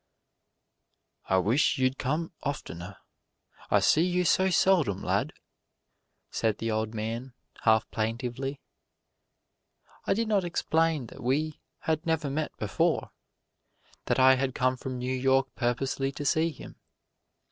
[1.29, 2.97] "I wish you'd come oftener
[3.69, 5.31] I see you so seldom, lad,"
[6.31, 7.35] said the old man,
[7.65, 8.61] half plaintively.
[10.07, 13.11] I did not explain that we had never met before
[14.05, 16.77] that I had come from New York purposely to see him.